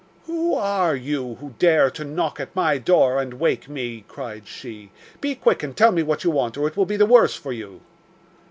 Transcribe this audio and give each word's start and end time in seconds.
'Who 0.25 0.55
are 0.55 0.95
you 0.95 1.35
who 1.35 1.53
dare 1.59 1.91
to 1.91 2.03
knock 2.03 2.39
at 2.39 2.55
my 2.55 2.79
door 2.79 3.21
and 3.21 3.35
wake 3.35 3.69
me?' 3.69 4.03
cried 4.07 4.47
she. 4.47 4.89
'Be 5.19 5.35
quick 5.35 5.61
and 5.61 5.77
tell 5.77 5.91
me 5.91 6.01
what 6.01 6.23
you 6.23 6.31
want, 6.31 6.57
or 6.57 6.67
it 6.67 6.75
will 6.75 6.87
be 6.87 6.97
the 6.97 7.05
worse 7.05 7.35
for 7.35 7.53
you. 7.53 7.81